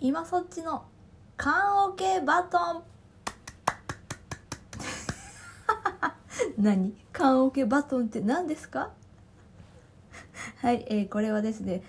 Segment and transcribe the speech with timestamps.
[0.00, 0.84] 今そっちの
[1.36, 2.82] 缶オケバトン。
[6.58, 6.94] 何？
[7.12, 8.90] 缶オケバトンって何ですか？
[10.58, 11.82] はい、えーこれはですね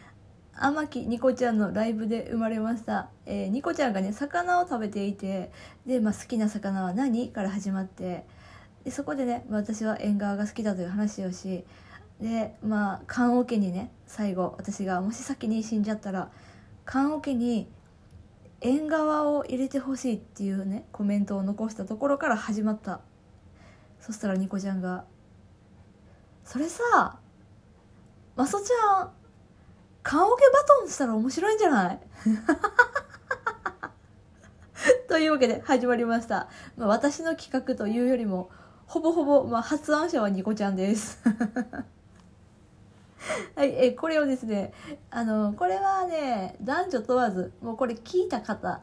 [0.55, 5.51] 天木ニコちゃんのライブで生まれました、えーニコちゃんがね魚を食べていて
[5.85, 7.29] で、まあ、好きな魚は何？
[7.29, 8.25] から始まって。
[8.83, 11.65] でそこでね私は縁側が好きだという話をし
[12.21, 16.31] でまあ棺桶にね最後私がもし先に死んじゃったら
[16.85, 17.69] 棺桶に
[18.61, 23.01] 縁側を入れてほしいっていうねコメントを残したところから始まった。
[23.99, 25.05] そしたらニコちゃんが
[26.43, 27.19] 「それさ
[28.35, 29.11] マソちゃん
[30.03, 31.99] 棺桶バトンしたら面白いんじゃない?
[35.09, 36.47] 」というわけで始まりました、
[36.77, 38.49] まあ、私の企画というよりも
[38.87, 41.19] ほぼほぼ、まあ、発案者はニコちゃんです。
[43.55, 44.73] はい、えこれをですね
[45.09, 48.81] あのこれはね男女問わずもうこれ聞いた方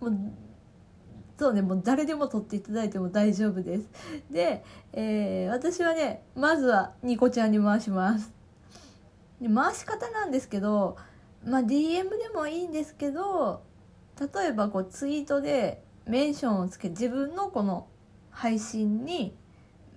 [0.00, 0.12] もう
[1.38, 3.88] そうねもう誰でも撮っていただいても大丈夫です。
[4.30, 8.32] で、えー私はねまずはニコちゃんに回します。
[9.40, 10.96] で回し方なんですけど
[11.46, 13.62] まあ DM でもいいんですけど
[14.20, 17.86] 例えばこうツイートでメンションをつけ自分のこの
[18.30, 19.36] 配信に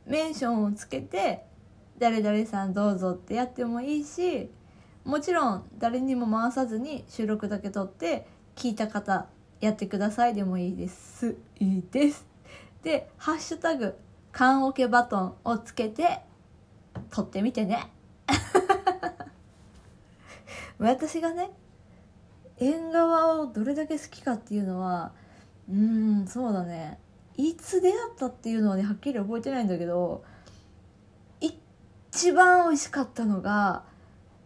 [0.05, 1.45] メンションをつけて
[2.02, 4.49] 誰々さんどうぞってやってもいいし
[5.05, 9.27] もちろん誰にも回さずに収録だけ撮って聞いた方
[9.59, 11.38] やってくださいでもいいです。
[11.59, 12.25] いいです。
[12.81, 13.94] で「ハッシュタグ
[14.31, 16.23] 缶オケバトン」をつけて
[17.11, 17.91] 撮ってみてね。
[20.79, 21.52] 私がね
[22.57, 25.11] 縁側をどれだけ好きかっていうのは
[25.69, 26.97] うんそうだね。
[27.38, 30.23] いつ出会ったっていうのはねはっきり覚えてないんだけど
[32.22, 33.81] 一番美味しかったのが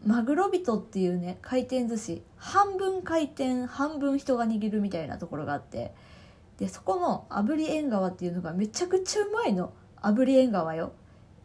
[0.05, 2.23] マグロ人っていうね回転寿司。
[2.37, 5.93] 半分回転半分人が握るみたいなところがあって。
[6.57, 9.73] でそこの炙り縁側っていうのがめちゃくちゃうまいの。
[10.01, 10.93] 炙り縁側よ。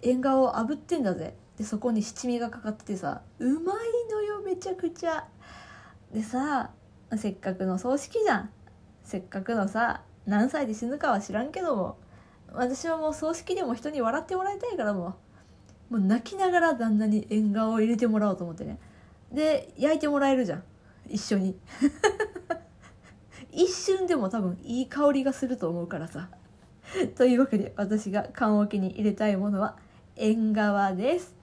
[0.03, 1.35] 縁側を炙ってんだぜ。
[1.59, 3.77] でそこに七味がかかっててさうまい
[4.13, 5.27] のよめちゃくちゃ。
[6.15, 6.71] でさ
[7.17, 8.51] せっかくの葬式じゃん。
[9.03, 11.97] せっかくのさ何歳で死ぬかは知らんけども。
[12.53, 15.15] 私はもう葬式でも人に笑ってもらいたいからもう。
[15.91, 18.79] もう泣きながら旦那に縁側を入れてもらおうと思ってね。
[19.33, 20.63] で焼いてもらえるじゃん。
[21.09, 21.59] 一緒に。
[23.53, 26.29] 一瞬でも多分いい香りがすると思うからさ。
[27.17, 29.77] というわけで私が棺桶に入れたいものは
[30.17, 31.35] 縁側です。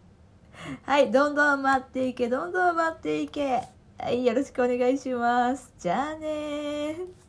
[0.84, 3.64] はいどんどん待っていけどんどん待っていけ。
[3.97, 5.74] はいよろしくお願いします。
[5.78, 7.26] じゃあね